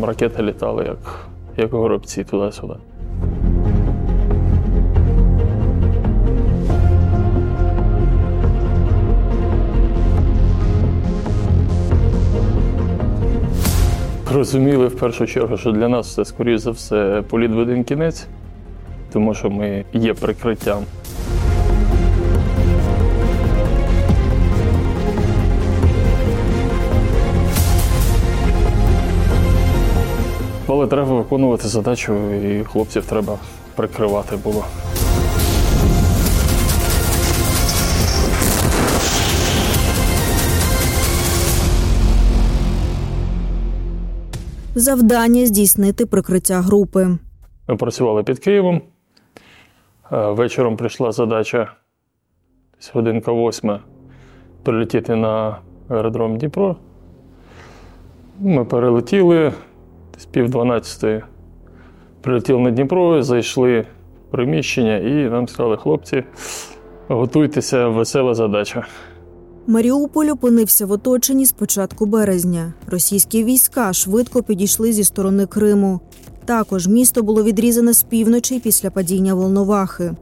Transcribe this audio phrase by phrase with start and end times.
[0.00, 2.74] там ракети літали, як, як горобці туди-сюди.
[14.32, 18.26] Розуміли в першу чергу, що для нас це, скоріш за все, політ в один кінець,
[19.12, 20.84] тому що ми є прикриттям.
[30.72, 33.38] Але треба виконувати задачу, і хлопців треба
[33.74, 34.64] прикривати було.
[44.74, 47.18] Завдання здійснити прикриття групи.
[47.68, 48.80] Ми працювали під Києвом.
[50.12, 51.72] Е, Вечором прийшла задача
[52.94, 53.80] годинка восьма
[54.62, 55.56] прилетіти на
[55.88, 56.76] аеродром Дніпро.
[58.40, 59.52] Ми перелетіли
[60.20, 61.22] десь пів дванадцятої.
[62.20, 66.24] Прилетіли на Дніпро, зайшли в приміщення і нам сказали, хлопці,
[67.08, 68.86] готуйтеся, весела задача.
[69.66, 72.72] Маріуполь опинився в оточенні з початку березня.
[72.86, 76.00] Російські війська швидко підійшли зі сторони Криму.
[76.44, 80.12] Також місто було відрізане з півночі після падіння Волновахи.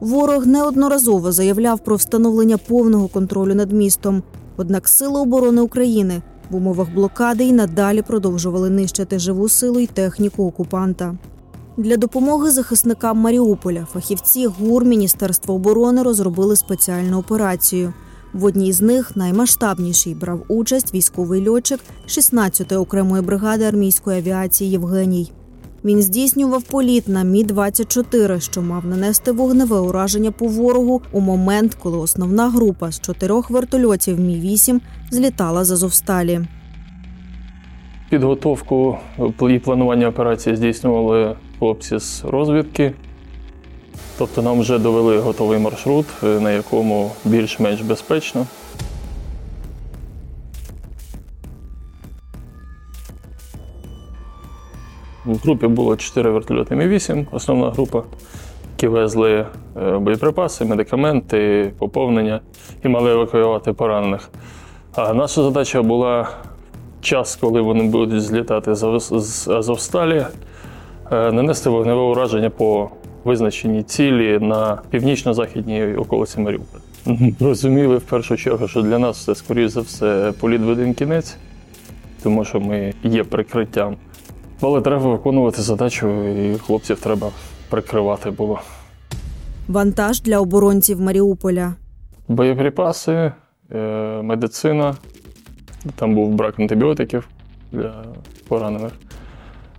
[0.00, 4.22] Ворог неодноразово заявляв про встановлення повного контролю над містом.
[4.56, 10.46] Однак Сили оборони України в умовах блокади й надалі продовжували нищити живу силу й техніку
[10.46, 11.16] окупанта.
[11.76, 17.92] Для допомоги захисникам Маріуполя фахівці ГУР Міністерства оборони розробили спеціальну операцію.
[18.32, 25.32] В одній з них наймасштабніший брав участь військовий льотчик 16-ї окремої бригади армійської авіації Євгеній.
[25.84, 31.74] Він здійснював політ на Мі 24 що мав нанести вогневе ураження по ворогу у момент,
[31.74, 34.80] коли основна група з чотирьох вертольотів Мі 8
[35.10, 36.40] злітала з Азовсталі.
[38.10, 38.98] Підготовку
[39.50, 42.92] і планування операції здійснювали хлопці з розвідки.
[44.18, 48.46] Тобто нам вже довели готовий маршрут, е, на якому більш-менш безпечно.
[55.24, 58.02] В групі було 4 вертольоти Мі-8, основна група,
[58.76, 59.46] які везли
[59.82, 62.40] е, боєприпаси, медикаменти, поповнення
[62.84, 64.30] і мали евакуювати поранених.
[64.94, 66.28] А наша задача була
[67.00, 68.84] час, коли вони будуть злітати з
[69.48, 70.26] Азовсталі,
[71.12, 72.90] е, нанести вогневе ураження по
[73.24, 76.82] визначеній цілі на північно-західній околиці Маріуполя.
[77.40, 81.36] Розуміли в першу чергу, що для нас це, скоріш за все, політ в один кінець,
[82.22, 83.96] тому що ми є прикриттям.
[84.62, 87.30] Але треба виконувати задачу, і хлопців треба
[87.68, 88.60] прикривати було.
[89.68, 91.74] Вантаж для оборонців Маріуполя.
[92.28, 93.32] Боєприпаси,
[93.72, 93.78] е,
[94.22, 94.94] медицина.
[95.94, 97.28] Там був брак антибіотиків
[97.72, 98.04] для
[98.48, 98.92] поранених.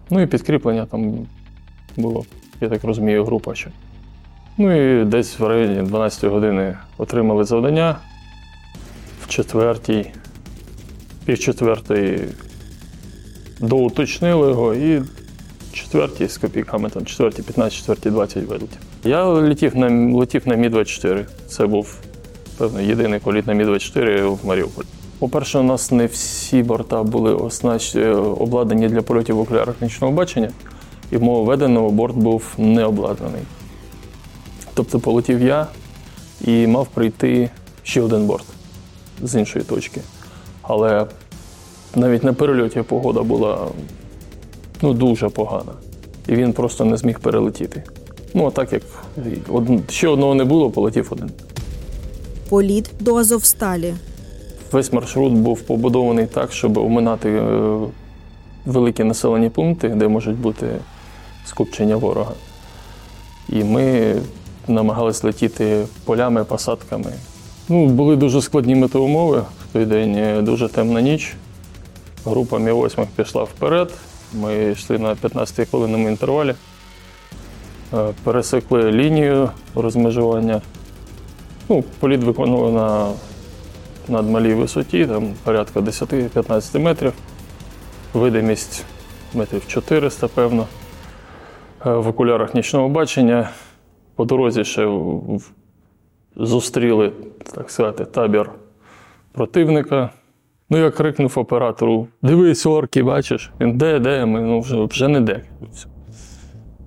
[0.09, 1.27] Ну і підкріплення там
[1.97, 2.25] було,
[2.61, 3.69] я так розумію, група ще.
[4.57, 7.97] Ну і десь в районі 12 години отримали завдання.
[9.21, 10.11] В четвертій,
[11.25, 12.19] пів четвертої
[13.59, 15.01] доуточнили його і
[15.73, 18.79] четвертій з копійками, там четвертій 15, четвертій 20 вилетів.
[19.03, 21.25] Я летів на, летів на Мі-24.
[21.47, 21.97] Це був,
[22.57, 24.83] певно, єдиний політ на Мі-24 в Маріуполь.
[25.19, 27.95] По-перше, у нас не всі борта були оснач...
[27.95, 30.51] е, обладнані для польотів в окулярах нічного бачення,
[31.11, 33.41] і в мого веденого борт був не обладнаний.
[34.73, 35.67] Тобто полетів я
[36.41, 37.49] і мав прийти
[37.83, 38.45] ще один борт
[39.21, 40.01] з іншої точки.
[40.61, 41.05] Але
[41.95, 43.67] навіть на перельоті погода була
[44.81, 45.71] ну, дуже погана.
[46.27, 47.83] І він просто не зміг перелетіти.
[48.33, 48.81] Ну, а так як
[49.49, 51.31] од- ще одного не було, полетів один.
[52.49, 53.93] Політ до Азовсталі.
[54.71, 57.77] Весь маршрут був побудований так, щоб оминати е,
[58.65, 60.67] великі населені пункти, де можуть бути
[61.45, 62.31] скупчення ворога.
[63.49, 64.15] І ми
[64.67, 67.13] намагалися летіти полями, посадками.
[67.69, 71.35] Ну, були дуже складні метеоумови в той день, е, дуже темна ніч.
[72.25, 73.93] Група Мі-8 пішла вперед.
[74.33, 76.55] Ми йшли на 15 хвилинному інтервалі,
[77.93, 80.61] Е, пересекли лінію розмежування.
[81.69, 83.11] Ну, політ виконували на
[84.07, 87.13] надмалій висоті, там порядка 10-15 метрів.
[88.13, 88.85] Видимість
[89.33, 90.67] метрів 400, певно.
[91.85, 93.49] Е, В окулярах нічного бачення.
[94.15, 94.99] По дорозі ще
[96.35, 97.11] зустріли,
[97.55, 98.49] так сказати, табір
[99.31, 100.09] противника.
[100.69, 103.51] Ну, я крикнув оператору: дивись, орки, бачиш?
[103.61, 104.25] Він де, де?
[104.25, 105.41] Ми ну, вже, вже не де.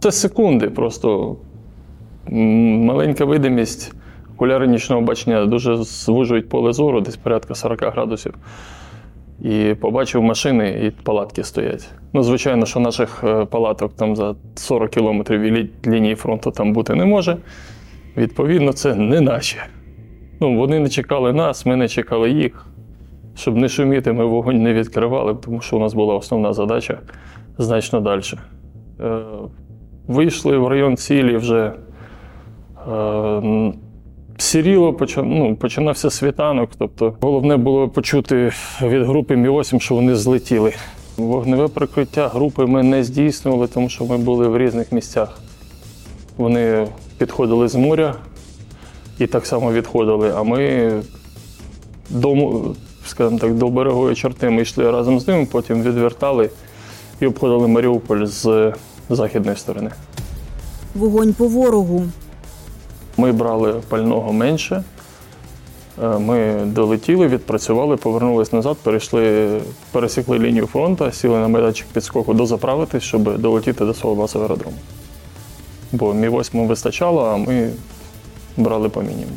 [0.01, 1.37] Це секунди, просто
[2.31, 3.95] маленька видимість.
[4.35, 8.35] Окуляри нічного бачення дуже звужують поле зору, десь порядка 40 градусів.
[9.43, 11.89] і побачив машини і палатки стоять.
[12.13, 16.95] Ну, звичайно, що наших е, палаток там за 40 кілометрів від лінії фронту там бути
[16.95, 17.37] не може.
[18.17, 19.57] Відповідно, це не наші.
[20.41, 22.67] Ну, вони не чекали нас, ми не чекали їх.
[23.37, 26.99] Щоб не шуміти, ми вогонь не відкривали, тому що у нас була основна задача
[27.59, 28.23] значно далі.
[29.01, 29.19] Е,
[30.07, 31.73] вийшли в район цілі вже
[32.93, 33.73] е,
[34.39, 36.71] сіріло, ну, починався світанок.
[36.79, 38.53] Тобто, головне було почути
[38.83, 40.73] від групи Мі-8, що вони злетіли.
[41.17, 45.41] Вогневе прикриття групи ми не здійснювали, тому що ми були в різних місцях.
[46.37, 46.87] Вони
[47.19, 48.15] підходили з моря
[49.19, 50.91] і так само відходили, а ми
[52.11, 52.35] до,
[53.07, 56.51] скажімо так, до берегової чорти ми йшли разом з ними, потім відвертали
[57.21, 58.73] і обходили Маріуполь з
[59.11, 59.91] західної сторони.
[60.95, 62.05] Вогонь по ворогу.
[63.17, 64.85] Ми брали пального менше.
[66.03, 69.49] Е, Ми долетіли, відпрацювали, повернулись назад, перейшли,
[69.93, 74.77] пересікли лінію фронту, сіли на майданчик підскоку дозаправитись, щоб долетіти до свого базового аеродрому.
[75.93, 77.71] Бо мі 8 вистачало, а ми
[78.57, 79.37] брали по мінімуму.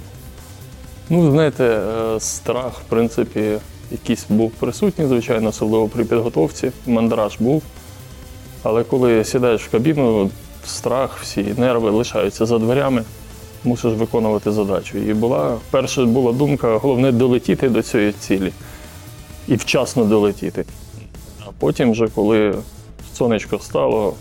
[1.11, 3.57] Ну, знаєте, е, страх, в принципі,
[3.91, 6.71] якийсь був присутній, звичайно, особливо при підготовці.
[6.87, 7.63] Мандраж був.
[8.63, 10.29] Але коли сідаєш в кабіну,
[10.65, 13.03] страх, всі нерви лишаються за дверями,
[13.63, 14.97] мусиш виконувати задачу.
[14.97, 18.51] І була перша була думка, головне долетіти до цієї цілі
[19.47, 20.65] і вчасно долетіти.
[21.47, 22.55] А потім, вже, коли
[23.13, 24.13] сонечко стало,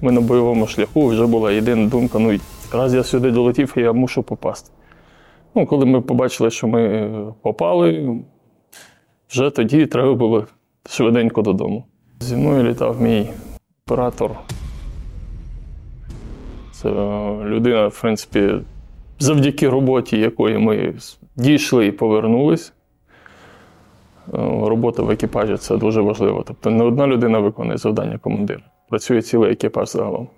[0.00, 2.40] ми на бойовому шляху вже була єдина думка: ну
[2.72, 4.70] раз я сюди долетів, я мушу попасти.
[5.54, 8.18] Ну, коли ми побачили, що ми е, попали,
[9.30, 10.46] вже тоді треба було
[10.88, 11.84] швиденько додому.
[12.20, 13.28] Зі мною літав мій
[13.86, 14.30] оператор.
[16.72, 18.54] Це е, людина, в принципі,
[19.18, 20.94] завдяки роботі, якої ми
[21.36, 22.72] дійшли і повернулись.
[24.28, 26.44] Е, Робота в екіпажі це дуже важливо.
[26.46, 28.62] Тобто не одна людина виконує завдання командира.
[28.88, 30.28] Працює цілий екіпаж загалом.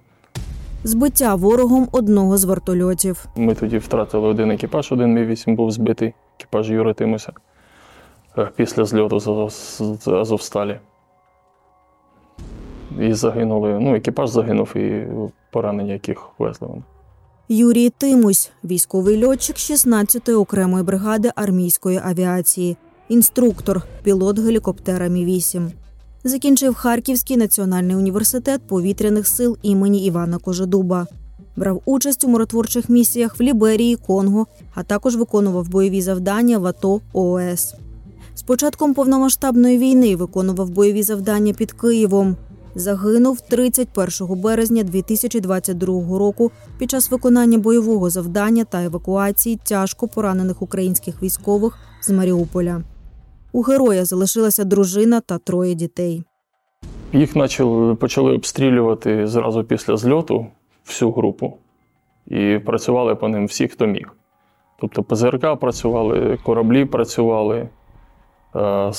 [0.86, 3.26] Збиття ворогом одного з вертольотів.
[3.36, 7.32] Ми тоді втратили один екіпаж, один мій 8 був збитий, екіпаж Юри Тимуся
[8.38, 10.80] е, після зльоту з Азовсталі.
[13.00, 13.78] І загинули.
[13.80, 15.06] Ну, екіпаж загинув і
[15.50, 16.82] поранення, яких везли вони.
[17.48, 22.76] Юрій Тимусь, військовий льотчик 16-ї окремої бригади армійської авіації,
[23.08, 25.70] інструктор, пілот гелікоптера Мі-8.
[26.26, 31.06] Закінчив Харківський національний університет повітряних сил імені Івана Кожедуба.
[31.56, 37.00] Брав участь у миротворчих місіях в Ліберії, Конго, а також виконував бойові завдання в АТО
[37.12, 37.74] ООС.
[38.34, 42.36] З початком повномасштабної війни виконував бойові завдання під Києвом.
[42.74, 51.22] Загинув 31 березня 2022 року під час виконання бойового завдання та евакуації тяжко поранених українських
[51.22, 52.82] військових з Маріуполя.
[53.56, 56.22] У героя залишилася дружина та троє дітей.
[57.12, 60.46] Їх почали, почали обстрілювати зразу після зльоту
[60.86, 61.56] всю групу.
[62.26, 64.14] І працювали по ним всі, хто міг.
[64.80, 67.68] Тобто ПЗРК працювали, кораблі працювали,
[68.56, 68.90] е,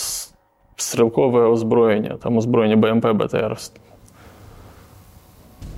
[0.75, 3.57] стрілкове озброєння, там озброєння БМП, БТР.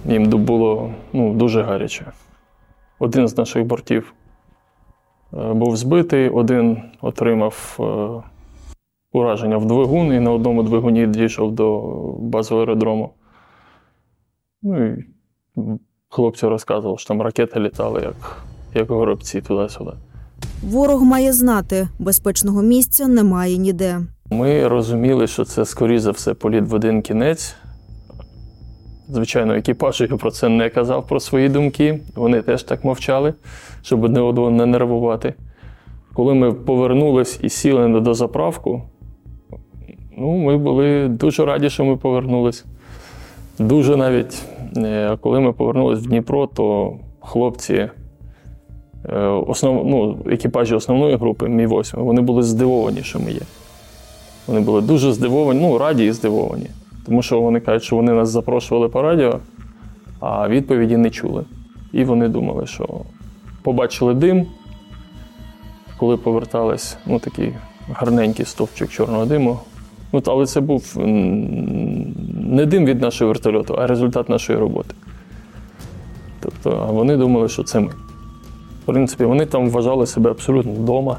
[0.05, 2.05] Їм було ну, дуже гаряче.
[2.99, 4.13] Один з наших бортів
[5.33, 8.29] е, був збитий, один отримав е,
[9.11, 11.81] ураження в двигун і на одному двигуні дійшов до
[12.19, 13.13] базового аеродрому.
[14.61, 15.05] Ну і
[16.09, 19.91] хлопці розказували, що там ракети літали, як, як горобці туди-сюди.
[20.63, 23.99] Ворог має знати, безпечного місця немає ніде.
[24.31, 27.55] Ми розуміли, що це, скоріше за все, політ в один кінець.
[29.09, 31.99] Звичайно, екіпаж я про це не казав про свої думки.
[32.15, 33.33] Вони теж так мовчали,
[33.81, 35.33] щоб одне одного не нервувати.
[36.13, 38.81] Коли ми повернулись і сіли на дозаправку,
[40.19, 42.65] ну, ми були дуже раді, що ми повернулись.
[43.59, 44.43] Дуже навіть,
[44.77, 47.89] е, коли ми повернулись в Дніпро, то хлопці
[49.05, 53.41] е, основ, ну, екіпажі основної групи Мі-8, вони були здивовані, що ми є.
[54.47, 56.67] Вони були дуже здивовані, ну, раді і здивовані.
[57.05, 59.39] Тому що вони кажуть, що вони нас запрошували по радіо,
[60.19, 61.43] а відповіді не чули.
[61.93, 62.87] І вони думали, що
[63.61, 64.45] побачили дим,
[65.97, 67.53] коли повертались, ну такий
[67.93, 69.59] гарненький стовпчик чорного диму.
[70.13, 70.93] Ну, але це був
[72.49, 74.95] не дим від нашого вертольоту, а результат нашої роботи.
[76.39, 77.91] Тобто, вони думали, що це ми.
[78.83, 81.17] В принципі, вони там вважали себе абсолютно вдома,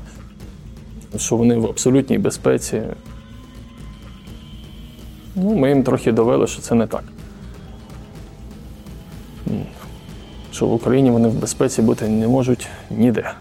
[1.16, 2.82] що вони в абсолютній безпеці.
[5.36, 7.04] Ну, ми їм трохи довели, що це не так.
[10.52, 13.32] Що в Україні вони в безпеці бути не можуть ніде.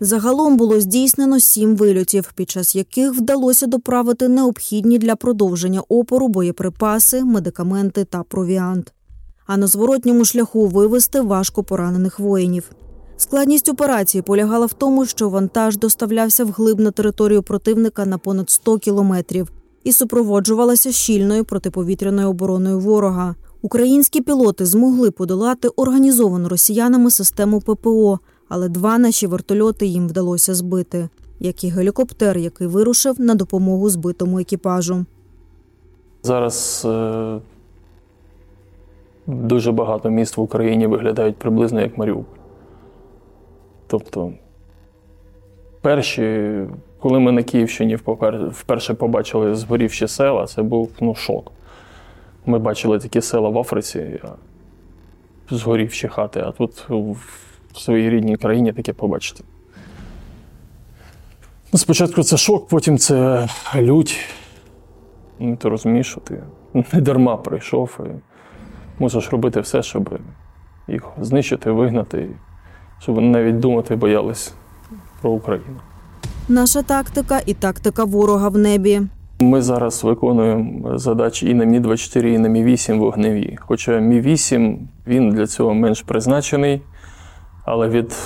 [0.00, 7.24] Загалом було здійснено сім вильотів, під час яких вдалося доправити необхідні для продовження опору боєприпаси,
[7.24, 8.92] медикаменти та провіант.
[9.46, 12.70] А на зворотньому шляху вивезти важко поранених воїнів.
[13.16, 18.78] Складність операції полягала в тому, що вантаж доставлявся вглиб на територію противника на понад 100
[18.78, 19.52] кілометрів
[19.84, 23.34] і супроводжувалася щільною протиповітряною обороною ворога.
[23.62, 31.08] Українські пілоти змогли подолати організовану росіянами систему ППО, але два наші вертольоти їм вдалося збити,
[31.40, 35.04] як і гелікоптер, який вирушив на допомогу збитому екіпажу.
[36.22, 37.38] Зараз е,
[39.26, 42.38] дуже багато міст в Україні виглядають приблизно як Маріуполь.
[43.86, 44.32] Тобто,
[45.80, 46.60] перші,
[46.98, 47.96] коли ми на Київщині
[48.50, 51.52] вперше побачили згорівші села, це був ну, шок.
[52.46, 54.20] Ми бачили такі села в Африці,
[55.50, 56.86] згорівші хати, а тут
[57.76, 59.44] в своїй рідній країні таке побачити.
[61.72, 64.20] Ну, Спочатку це шок, потім це лють.
[65.38, 66.42] Ну, ти розумієш, що ти
[66.74, 68.08] не дарма прийшов і
[68.98, 70.18] мусиш робити все, щоб
[70.88, 72.30] їх знищити, вигнати,
[72.98, 74.54] щоб вони навіть думати боялись
[75.20, 75.80] про Україну.
[76.48, 79.00] Наша тактика і тактика ворога в небі.
[79.40, 83.58] Ми зараз виконуємо задачі і на Мі-24, і на Мі-8 вогневі.
[83.60, 86.82] Хоча Мі-8 він для цього менш призначений,
[87.66, 88.16] але від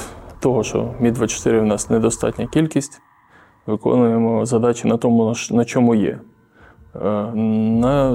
[0.40, 3.00] того, що Мі-24 в нас недостатня кількість,
[3.66, 6.18] виконуємо задачі на тому, на чому є.
[6.94, 7.00] Е,
[7.34, 8.10] На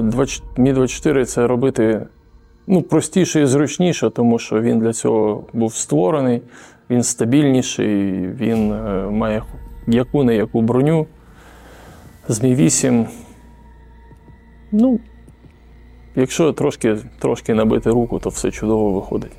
[0.58, 2.08] Мі-24 це робити
[2.68, 6.42] ну, простіше і зручніше, тому що він для цього був створений,
[6.90, 9.44] він стабільніший, він е, має
[9.88, 11.08] яку не яку броню.
[12.28, 13.08] З Мі-8,
[14.72, 15.00] ну,
[16.16, 19.32] якщо трошки, трошки набити руку, то все чудово виходить.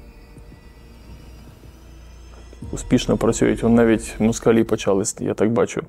[2.77, 3.63] Успішно працюють.
[3.63, 5.83] Вон навіть москалі почали, я так бачу,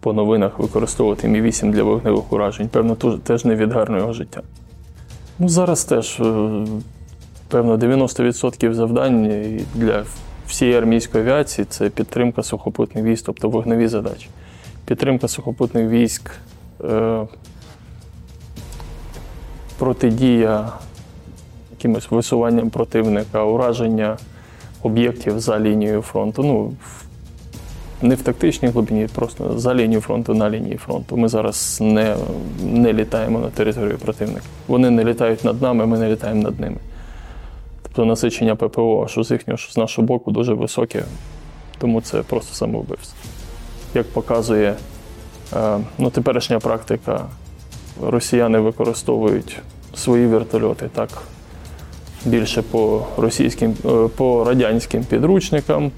[0.00, 2.68] по новинах використовувати Мі-8 для вогневих уражень.
[2.68, 2.94] Певно,
[3.24, 4.42] теж не від гарного життя.
[5.38, 6.66] Ну, зараз теж, е,
[7.48, 10.04] певно, 90% завдань для
[10.46, 14.28] всієї армійської авіації це підтримка сухопутних військ, тобто вогневі задачі.
[14.84, 16.30] Підтримка сухопутних військ,
[16.84, 17.26] е,
[19.78, 20.72] протидія
[21.70, 24.18] якимось висуванням противника, ураження
[24.82, 26.42] об'єктів за лінією фронту.
[26.42, 26.72] Ну,
[28.02, 31.16] не в тактичній глибині, просто за лінією фронту, на лінії фронту.
[31.16, 32.16] Ми зараз не,
[32.62, 34.42] не літаємо на територію противника.
[34.66, 36.76] Вони не літають над нами, ми не літаємо над ними.
[37.82, 41.04] Тобто насичення ППО, що з їхнього, що з нашого боку, дуже високе,
[41.78, 43.18] тому це просто самовбивство.
[43.94, 44.74] Як показує
[45.56, 47.24] е, ну, теперішня практика,
[48.02, 49.58] росіяни використовують
[49.94, 51.08] свої вертольоти так
[52.24, 55.92] більше по російським, е, по радянським підручникам.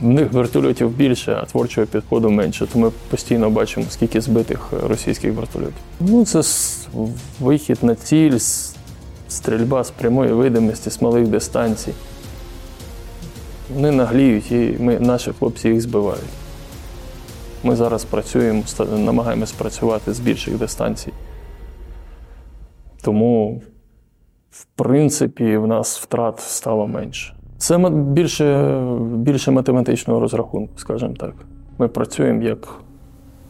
[0.00, 2.66] В них вертольотів більше, а творчого підходу менше.
[2.66, 5.74] То ми постійно бачимо, скільки збитих е, російських вертольотів.
[6.00, 6.42] Ну, це
[7.40, 8.38] вихід на ціль,
[9.28, 11.92] стрільба з прямої видимості, з малих дистанцій.
[13.74, 16.22] Вони нагліють і ми, наші хлопці їх збивають.
[17.62, 18.62] Ми зараз працюємо,
[18.96, 21.12] намагаємось працювати з більших дистанцій.
[23.02, 23.62] Тому,
[24.50, 27.34] в принципі, в нас втрат стало менше.
[27.58, 31.34] Це більше, більше математичного розрахунку, скажімо так.
[31.78, 32.68] Ми працюємо як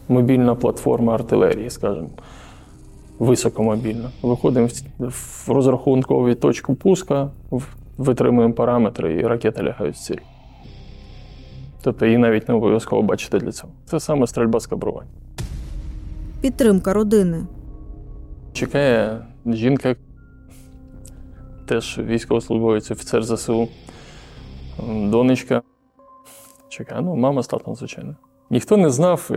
[0.09, 2.09] мобільна платформа артилерії, скажімо,
[3.19, 4.09] високомобільна.
[4.21, 4.67] Виходимо
[4.99, 7.29] в, розрахункову точку пуска,
[7.97, 10.15] витримуємо параметри, і ракети лягають в ціль.
[11.83, 13.73] Тобто її навіть не обов'язково бачити для цього.
[13.85, 15.07] Це саме стрільба з кабрувань.
[16.41, 17.43] Підтримка родини.
[18.53, 19.95] Чекає жінка,
[21.67, 23.67] теж військовослужбовець, офіцер ЗСУ,
[24.89, 25.61] донечка.
[26.69, 28.15] Чекає, ну, мама з татом, звичайно.
[28.49, 29.31] Ніхто не знав,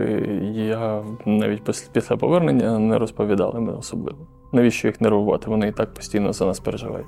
[0.53, 4.17] я навіть після- після повернення не розповідали ми особливо.
[4.53, 5.49] Навіщо їх нервувати?
[5.49, 7.07] Вони і так постійно за нас переживають.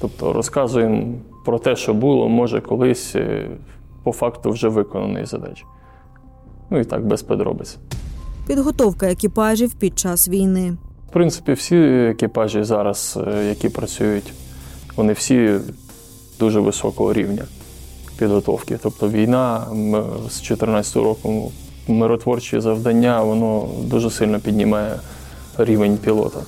[0.00, 3.50] Тобто розказуємо про те, що було, може, колись е,
[4.02, 5.64] по факту вже виконаної задачі.
[6.70, 7.78] Ну і так без подробиць.
[8.46, 10.76] Підготовка екіпажів під час війни.
[11.08, 11.76] В принципі, всі
[12.10, 14.32] екіпажі зараз, е, які працюють,
[14.96, 15.50] вони всі
[16.38, 17.44] дуже високого рівня
[18.18, 18.78] підготовки.
[18.82, 19.66] Тобто війна
[20.28, 21.52] з 2014 року,
[21.88, 25.00] миротворчі завдання, воно дуже сильно піднімає
[25.58, 26.40] рівень пілота.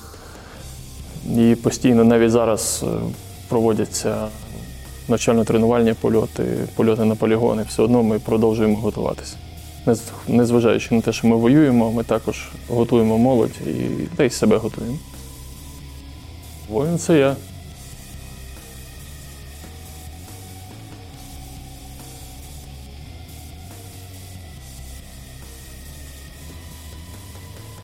[1.37, 2.87] І постійно навіть зараз е,
[3.49, 4.27] проводяться
[5.09, 6.43] навчально-тренувальні польоти,
[6.75, 7.65] польоти на полігони.
[7.69, 9.35] Все одно ми продовжуємо готуватися.
[9.87, 13.71] Нез- Незважаючи на те, що ми воюємо, ми також готуємо молодь і
[14.15, 14.97] та й себе готуємо.
[16.69, 17.35] Воїн це я.